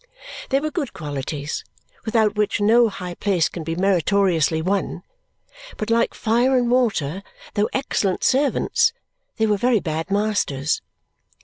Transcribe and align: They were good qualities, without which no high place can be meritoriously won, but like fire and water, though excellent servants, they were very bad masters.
They 0.49 0.59
were 0.59 0.71
good 0.71 0.93
qualities, 0.93 1.63
without 2.05 2.33
which 2.33 2.59
no 2.59 2.89
high 2.89 3.13
place 3.13 3.47
can 3.47 3.63
be 3.63 3.75
meritoriously 3.75 4.59
won, 4.59 5.03
but 5.77 5.91
like 5.91 6.15
fire 6.15 6.57
and 6.57 6.71
water, 6.71 7.21
though 7.53 7.69
excellent 7.71 8.23
servants, 8.23 8.93
they 9.37 9.45
were 9.45 9.57
very 9.57 9.79
bad 9.79 10.09
masters. 10.09 10.81